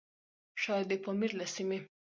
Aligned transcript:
شايد 0.63 0.85
د 0.89 0.93
پامير 1.03 1.31
له 1.39 1.45
سيمې؛ 1.55 1.79